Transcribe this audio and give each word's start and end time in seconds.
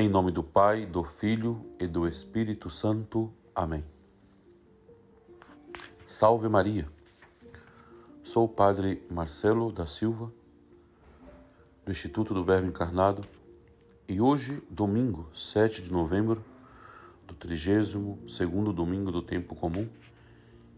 Em 0.00 0.08
nome 0.08 0.30
do 0.30 0.44
Pai, 0.44 0.86
do 0.86 1.02
Filho 1.02 1.60
e 1.76 1.84
do 1.84 2.06
Espírito 2.06 2.70
Santo. 2.70 3.34
Amém. 3.52 3.84
Salve 6.06 6.48
Maria. 6.48 6.88
Sou 8.22 8.44
o 8.44 8.48
Padre 8.48 9.02
Marcelo 9.10 9.72
da 9.72 9.86
Silva, 9.86 10.32
do 11.84 11.90
Instituto 11.90 12.32
do 12.32 12.44
Verbo 12.44 12.68
Encarnado, 12.68 13.22
e 14.08 14.20
hoje, 14.20 14.62
domingo, 14.70 15.28
7 15.34 15.82
de 15.82 15.90
novembro, 15.90 16.44
do 17.26 17.34
32º 17.34 18.72
domingo 18.72 19.10
do 19.10 19.20
tempo 19.20 19.56
comum, 19.56 19.88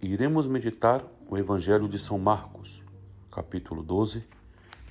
iremos 0.00 0.46
meditar 0.46 1.04
o 1.28 1.36
Evangelho 1.36 1.86
de 1.86 1.98
São 1.98 2.18
Marcos, 2.18 2.82
capítulo 3.30 3.82
12, 3.82 4.24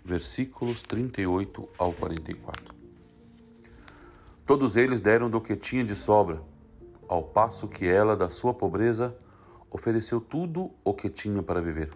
versículos 0.06 0.84
38 0.84 1.68
ao 1.76 1.92
44. 1.92 2.81
Todos 4.46 4.76
eles 4.76 5.00
deram 5.00 5.30
do 5.30 5.40
que 5.40 5.56
tinha 5.56 5.84
de 5.84 5.96
sobra, 5.96 6.42
ao 7.08 7.24
passo 7.24 7.68
que 7.68 7.88
ela, 7.88 8.16
da 8.18 8.30
sua 8.30 8.54
pobreza, 8.54 9.16
ofereceu 9.70 10.20
tudo 10.20 10.72
o 10.84 10.94
que 10.94 11.10
tinha 11.10 11.42
para 11.44 11.62
viver. 11.62 11.92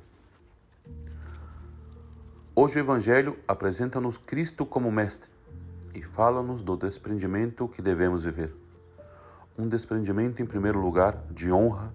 Hoje 2.56 2.78
o 2.78 2.80
Evangelho 2.80 3.38
apresenta-nos 3.48 4.18
Cristo 4.18 4.66
como 4.66 4.92
Mestre 4.92 5.30
e 5.94 6.02
fala-nos 6.04 6.64
do 6.64 6.78
desprendimento 6.78 7.68
que 7.68 7.82
devemos 7.82 8.24
viver. 8.24 8.56
Um 9.58 9.68
desprendimento, 9.68 10.42
em 10.42 10.46
primeiro 10.46 10.80
lugar, 10.80 11.24
de 11.32 11.52
honra 11.52 11.94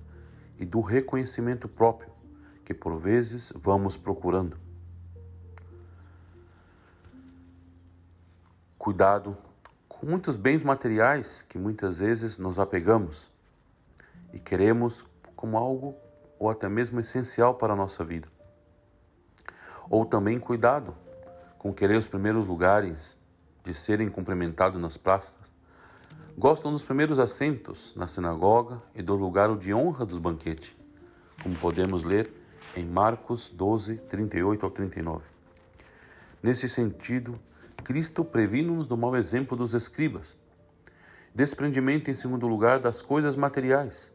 e 0.59 0.65
do 0.65 0.81
reconhecimento 0.81 1.69
próprio, 1.69 2.11
que 2.65 2.75
por 2.75 2.99
vezes 2.99 3.53
vamos 3.57 3.97
procurando. 3.97 4.57
Cuidado 8.79 9.37
muitos 10.07 10.37
bens 10.37 10.63
materiais 10.63 11.43
que 11.43 11.59
muitas 11.59 11.99
vezes 11.99 12.39
nos 12.39 12.59
apegamos 12.59 13.31
e 14.33 14.39
queremos 14.39 15.05
como 15.37 15.57
algo 15.57 15.95
ou 16.39 16.49
até 16.49 16.69
mesmo 16.69 17.01
essencial 17.01 17.55
para 17.55 17.73
a 17.73 17.77
nossa 17.77 18.05
vida. 18.05 18.29
Ou 19.89 20.07
também 20.07 20.39
cuidado 20.39 20.95
com 21.59 21.73
querer 21.73 21.99
os 21.99 22.09
primeiros 22.09 22.47
lugares 22.47 23.17
de 23.63 23.75
serem 23.75 24.09
cumprimentados 24.09 24.81
nas 24.81 24.97
praças. 24.97 25.53
Gostam 26.39 26.73
dos 26.73 26.83
primeiros 26.83 27.19
assentos 27.19 27.95
na 27.95 28.07
sinagoga 28.07 28.83
e 28.95 29.03
do 29.03 29.15
lugar 29.15 29.55
de 29.57 29.75
honra 29.75 30.07
dos 30.07 30.19
banquetes, 30.19 30.75
como 31.43 31.55
podemos 31.57 32.03
ler 32.03 32.33
em 32.75 32.87
Marcos 32.87 33.49
12, 33.49 33.97
38 34.09 34.65
ao 34.65 34.71
39. 34.71 35.25
Nesse 36.43 36.69
sentido, 36.69 37.39
Cristo 37.81 38.25
previne-nos 38.25 38.87
do 38.87 38.97
mau 38.97 39.17
exemplo 39.17 39.57
dos 39.57 39.75
escribas. 39.75 40.37
Desprendimento, 41.35 42.11
em 42.11 42.15
segundo 42.15 42.47
lugar, 42.47 42.79
das 42.79 43.01
coisas 43.01 43.37
materiais. 43.37 44.11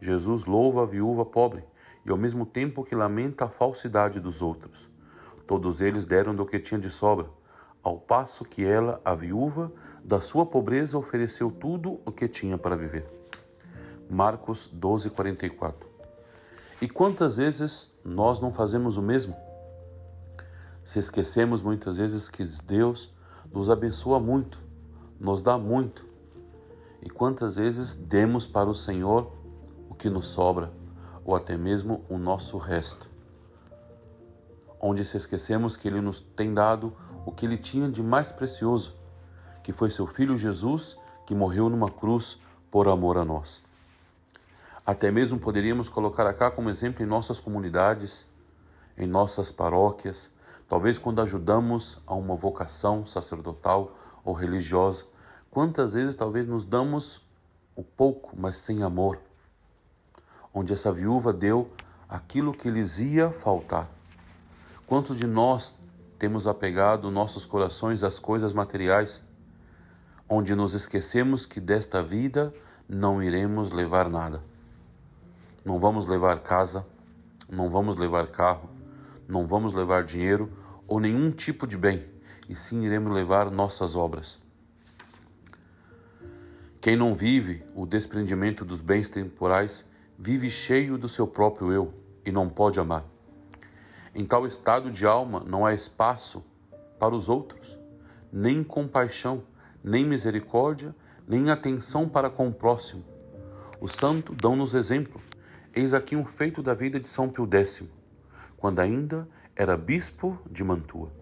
Jesus 0.00 0.44
louva 0.44 0.82
a 0.82 0.86
viúva 0.86 1.24
pobre 1.24 1.64
e, 2.04 2.10
ao 2.10 2.16
mesmo 2.16 2.44
tempo 2.44 2.84
que 2.84 2.94
lamenta 2.94 3.44
a 3.44 3.48
falsidade 3.48 4.20
dos 4.20 4.42
outros. 4.42 4.88
Todos 5.46 5.80
eles 5.80 6.04
deram 6.04 6.34
do 6.34 6.46
que 6.46 6.58
tinha 6.58 6.80
de 6.80 6.90
sobra, 6.90 7.28
ao 7.82 7.98
passo 7.98 8.44
que 8.44 8.64
ela, 8.64 9.00
a 9.04 9.14
viúva, 9.14 9.70
da 10.02 10.20
sua 10.20 10.46
pobreza 10.46 10.96
ofereceu 10.96 11.50
tudo 11.50 12.00
o 12.04 12.10
que 12.10 12.26
tinha 12.26 12.56
para 12.56 12.76
viver. 12.76 13.06
Marcos 14.08 14.68
12, 14.72 15.10
44. 15.10 15.88
E 16.80 16.88
quantas 16.88 17.36
vezes 17.36 17.90
nós 18.04 18.40
não 18.40 18.52
fazemos 18.52 18.96
o 18.96 19.02
mesmo? 19.02 19.36
Se 20.84 20.98
esquecemos 20.98 21.62
muitas 21.62 21.96
vezes 21.96 22.28
que 22.28 22.44
Deus 22.44 23.10
nos 23.50 23.70
abençoa 23.70 24.20
muito, 24.20 24.62
nos 25.18 25.40
dá 25.40 25.56
muito. 25.56 26.04
E 27.00 27.08
quantas 27.08 27.56
vezes 27.56 27.94
demos 27.94 28.46
para 28.46 28.68
o 28.68 28.74
Senhor 28.74 29.32
o 29.88 29.94
que 29.94 30.10
nos 30.10 30.26
sobra, 30.26 30.70
ou 31.24 31.34
até 31.34 31.56
mesmo 31.56 32.04
o 32.08 32.18
nosso 32.18 32.58
resto. 32.58 33.08
Onde 34.78 35.04
se 35.06 35.16
esquecemos 35.16 35.74
que 35.74 35.88
Ele 35.88 36.02
nos 36.02 36.20
tem 36.20 36.52
dado 36.52 36.92
o 37.24 37.32
que 37.32 37.46
Ele 37.46 37.56
tinha 37.56 37.88
de 37.88 38.02
mais 38.02 38.30
precioso, 38.30 38.94
que 39.62 39.72
foi 39.72 39.90
seu 39.90 40.06
Filho 40.06 40.36
Jesus, 40.36 40.98
que 41.26 41.34
morreu 41.34 41.70
numa 41.70 41.90
cruz 41.90 42.38
por 42.70 42.88
amor 42.88 43.16
a 43.16 43.24
nós. 43.24 43.62
Até 44.84 45.10
mesmo 45.10 45.38
poderíamos 45.38 45.88
colocar 45.88 46.26
acá 46.26 46.50
como 46.50 46.68
exemplo 46.68 47.02
em 47.02 47.06
nossas 47.06 47.40
comunidades, 47.40 48.26
em 48.98 49.06
nossas 49.06 49.50
paróquias, 49.50 50.33
Talvez 50.74 50.98
quando 50.98 51.22
ajudamos 51.22 52.02
a 52.04 52.14
uma 52.14 52.34
vocação 52.34 53.06
sacerdotal 53.06 53.96
ou 54.24 54.34
religiosa, 54.34 55.04
quantas 55.48 55.94
vezes 55.94 56.16
talvez 56.16 56.48
nos 56.48 56.64
damos 56.64 57.24
o 57.76 57.84
pouco, 57.84 58.32
mas 58.36 58.56
sem 58.56 58.82
amor, 58.82 59.20
onde 60.52 60.72
essa 60.72 60.90
viúva 60.90 61.32
deu 61.32 61.70
aquilo 62.08 62.52
que 62.52 62.68
lhes 62.68 62.98
ia 62.98 63.30
faltar. 63.30 63.88
Quantos 64.84 65.16
de 65.16 65.28
nós 65.28 65.78
temos 66.18 66.44
apegado 66.44 67.08
nossos 67.08 67.46
corações 67.46 68.02
às 68.02 68.18
coisas 68.18 68.52
materiais, 68.52 69.22
onde 70.28 70.56
nos 70.56 70.74
esquecemos 70.74 71.46
que 71.46 71.60
desta 71.60 72.02
vida 72.02 72.52
não 72.88 73.22
iremos 73.22 73.70
levar 73.70 74.10
nada. 74.10 74.42
Não 75.64 75.78
vamos 75.78 76.04
levar 76.04 76.40
casa, 76.40 76.84
não 77.48 77.70
vamos 77.70 77.94
levar 77.94 78.26
carro, 78.26 78.68
não 79.28 79.46
vamos 79.46 79.72
levar 79.72 80.02
dinheiro 80.02 80.63
ou 80.86 81.00
nenhum 81.00 81.30
tipo 81.30 81.66
de 81.66 81.76
bem, 81.76 82.04
e 82.48 82.54
sim 82.54 82.84
iremos 82.84 83.12
levar 83.12 83.50
nossas 83.50 83.96
obras. 83.96 84.42
Quem 86.80 86.96
não 86.96 87.14
vive 87.14 87.64
o 87.74 87.86
desprendimento 87.86 88.64
dos 88.64 88.82
bens 88.82 89.08
temporais, 89.08 89.84
vive 90.18 90.50
cheio 90.50 90.98
do 90.98 91.08
seu 91.08 91.26
próprio 91.26 91.72
eu 91.72 91.94
e 92.24 92.30
não 92.30 92.48
pode 92.48 92.78
amar. 92.78 93.04
Em 94.14 94.24
tal 94.24 94.46
estado 94.46 94.90
de 94.90 95.06
alma 95.06 95.42
não 95.46 95.64
há 95.64 95.74
espaço 95.74 96.44
para 96.98 97.14
os 97.14 97.28
outros, 97.28 97.78
nem 98.32 98.62
compaixão, 98.62 99.42
nem 99.82 100.04
misericórdia, 100.04 100.94
nem 101.26 101.50
atenção 101.50 102.08
para 102.08 102.28
com 102.28 102.48
o 102.48 102.52
próximo. 102.52 103.04
Os 103.80 103.92
santos 103.92 104.36
dão-nos 104.36 104.74
exemplo. 104.74 105.20
Eis 105.74 105.92
aqui 105.92 106.14
um 106.14 106.24
feito 106.24 106.62
da 106.62 106.74
vida 106.74 107.00
de 107.00 107.08
São 107.08 107.28
Pio 107.28 107.48
X 107.50 107.82
quando 108.56 108.80
ainda 108.80 109.28
era 109.56 109.76
bispo 109.76 110.36
de 110.50 110.64
Mantua. 110.64 111.12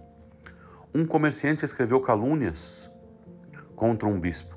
Um 0.94 1.06
comerciante 1.06 1.66
escreveu 1.66 2.00
calúnias 2.00 2.90
contra 3.76 4.08
um 4.08 4.18
bispo. 4.18 4.56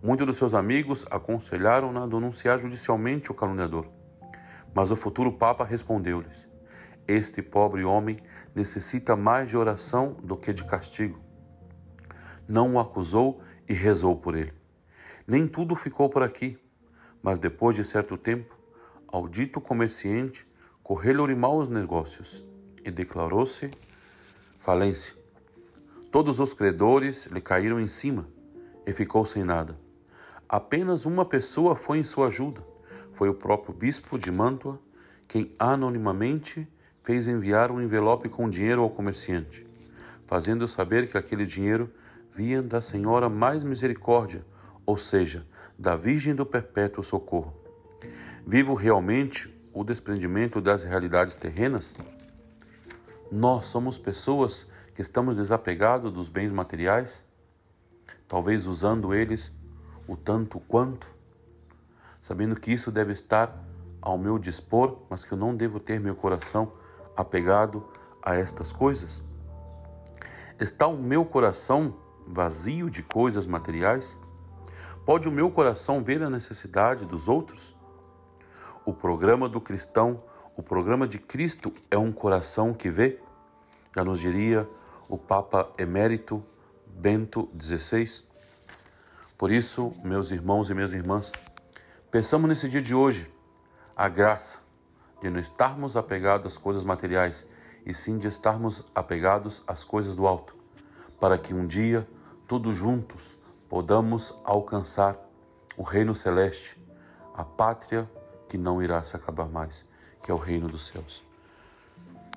Muitos 0.00 0.24
dos 0.26 0.36
seus 0.36 0.54
amigos 0.54 1.04
aconselharam-na 1.10 2.04
a 2.04 2.06
denunciar 2.06 2.60
judicialmente 2.60 3.32
o 3.32 3.34
caluniador. 3.34 3.88
Mas 4.72 4.92
o 4.92 4.96
futuro 4.96 5.32
Papa 5.32 5.64
respondeu-lhes: 5.64 6.46
Este 7.08 7.42
pobre 7.42 7.82
homem 7.84 8.16
necessita 8.54 9.16
mais 9.16 9.50
de 9.50 9.56
oração 9.56 10.16
do 10.22 10.36
que 10.36 10.52
de 10.52 10.64
castigo. 10.64 11.18
Não 12.46 12.74
o 12.74 12.78
acusou 12.78 13.40
e 13.68 13.72
rezou 13.72 14.14
por 14.14 14.36
ele. 14.36 14.52
Nem 15.26 15.48
tudo 15.48 15.74
ficou 15.74 16.08
por 16.08 16.22
aqui, 16.22 16.56
mas 17.20 17.40
depois 17.40 17.74
de 17.74 17.84
certo 17.84 18.16
tempo, 18.16 18.56
ao 19.08 19.28
dito 19.28 19.60
comerciante 19.60 20.46
correu-lhe 20.80 21.34
mal 21.34 21.56
os 21.56 21.68
negócios 21.68 22.53
e 22.84 22.90
declarou-se 22.90 23.70
falência. 24.58 25.14
Todos 26.10 26.38
os 26.38 26.54
credores 26.54 27.26
lhe 27.26 27.40
caíram 27.40 27.80
em 27.80 27.88
cima 27.88 28.28
e 28.86 28.92
ficou 28.92 29.24
sem 29.24 29.42
nada. 29.42 29.76
Apenas 30.48 31.04
uma 31.06 31.24
pessoa 31.24 31.74
foi 31.74 31.98
em 31.98 32.04
sua 32.04 32.28
ajuda. 32.28 32.64
Foi 33.12 33.28
o 33.28 33.34
próprio 33.34 33.74
bispo 33.74 34.18
de 34.18 34.30
Mantua 34.30 34.78
quem 35.26 35.54
anonimamente 35.58 36.68
fez 37.02 37.26
enviar 37.26 37.70
um 37.70 37.80
envelope 37.80 38.28
com 38.28 38.48
dinheiro 38.48 38.82
ao 38.82 38.90
comerciante, 38.90 39.66
fazendo 40.26 40.68
saber 40.68 41.08
que 41.08 41.18
aquele 41.18 41.44
dinheiro 41.44 41.90
vinha 42.32 42.62
da 42.62 42.80
Senhora 42.80 43.28
mais 43.28 43.64
misericórdia, 43.64 44.44
ou 44.86 44.96
seja, 44.96 45.46
da 45.78 45.96
Virgem 45.96 46.34
do 46.34 46.46
Perpétuo 46.46 47.02
Socorro. 47.02 47.54
Vivo 48.46 48.74
realmente 48.74 49.52
o 49.72 49.82
desprendimento 49.82 50.60
das 50.60 50.82
realidades 50.82 51.36
terrenas? 51.36 51.94
Nós 53.36 53.66
somos 53.66 53.98
pessoas 53.98 54.64
que 54.94 55.02
estamos 55.02 55.34
desapegados 55.34 56.12
dos 56.12 56.28
bens 56.28 56.52
materiais, 56.52 57.20
talvez 58.28 58.64
usando 58.64 59.12
eles 59.12 59.52
o 60.06 60.16
tanto 60.16 60.60
quanto, 60.60 61.12
sabendo 62.22 62.54
que 62.54 62.72
isso 62.72 62.92
deve 62.92 63.12
estar 63.12 63.52
ao 64.00 64.16
meu 64.16 64.38
dispor, 64.38 64.98
mas 65.10 65.24
que 65.24 65.32
eu 65.32 65.36
não 65.36 65.52
devo 65.52 65.80
ter 65.80 65.98
meu 65.98 66.14
coração 66.14 66.74
apegado 67.16 67.84
a 68.22 68.36
estas 68.36 68.72
coisas? 68.72 69.20
Está 70.60 70.86
o 70.86 70.96
meu 70.96 71.24
coração 71.24 71.96
vazio 72.28 72.88
de 72.88 73.02
coisas 73.02 73.46
materiais? 73.46 74.16
Pode 75.04 75.28
o 75.28 75.32
meu 75.32 75.50
coração 75.50 76.04
ver 76.04 76.22
a 76.22 76.30
necessidade 76.30 77.04
dos 77.04 77.26
outros? 77.26 77.76
O 78.84 78.94
programa 78.94 79.48
do 79.48 79.60
cristão, 79.60 80.22
o 80.56 80.62
programa 80.62 81.08
de 81.08 81.18
Cristo 81.18 81.72
é 81.90 81.98
um 81.98 82.12
coração 82.12 82.72
que 82.72 82.88
vê? 82.88 83.23
Já 83.94 84.02
nos 84.02 84.18
diria 84.18 84.68
o 85.08 85.16
Papa 85.16 85.70
Emérito 85.78 86.44
Bento 86.84 87.48
XVI. 87.56 88.24
Por 89.38 89.52
isso, 89.52 89.94
meus 90.02 90.32
irmãos 90.32 90.68
e 90.68 90.74
minhas 90.74 90.92
irmãs, 90.92 91.30
pensamos 92.10 92.48
nesse 92.48 92.68
dia 92.68 92.82
de 92.82 92.92
hoje 92.92 93.32
a 93.94 94.08
graça 94.08 94.58
de 95.22 95.30
não 95.30 95.38
estarmos 95.38 95.96
apegados 95.96 96.54
às 96.54 96.58
coisas 96.58 96.82
materiais 96.82 97.46
e 97.86 97.94
sim 97.94 98.18
de 98.18 98.26
estarmos 98.26 98.84
apegados 98.94 99.62
às 99.64 99.84
coisas 99.84 100.16
do 100.16 100.26
alto, 100.26 100.56
para 101.20 101.38
que 101.38 101.54
um 101.54 101.64
dia, 101.64 102.04
todos 102.48 102.76
juntos, 102.76 103.38
podamos 103.68 104.36
alcançar 104.44 105.16
o 105.76 105.84
reino 105.84 106.16
celeste, 106.16 106.76
a 107.32 107.44
pátria 107.44 108.10
que 108.48 108.58
não 108.58 108.82
irá 108.82 109.00
se 109.04 109.14
acabar 109.14 109.46
mais, 109.46 109.86
que 110.20 110.32
é 110.32 110.34
o 110.34 110.38
reino 110.38 110.68
dos 110.68 110.88
céus. 110.88 111.22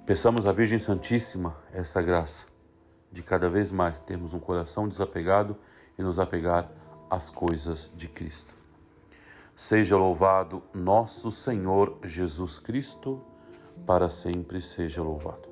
Peçamos 0.07 0.47
à 0.47 0.53
Virgem 0.53 0.79
Santíssima 0.79 1.57
essa 1.73 2.01
graça 2.01 2.45
de 3.11 3.21
cada 3.21 3.49
vez 3.49 3.71
mais 3.71 3.99
termos 3.99 4.33
um 4.33 4.39
coração 4.39 4.87
desapegado 4.87 5.57
e 5.99 6.01
nos 6.01 6.17
apegar 6.17 6.71
às 7.09 7.29
coisas 7.29 7.91
de 7.93 8.07
Cristo. 8.07 8.55
Seja 9.53 9.97
louvado 9.97 10.63
nosso 10.73 11.29
Senhor 11.29 11.97
Jesus 12.05 12.57
Cristo, 12.57 13.21
para 13.85 14.07
sempre 14.07 14.61
seja 14.61 15.03
louvado. 15.03 15.46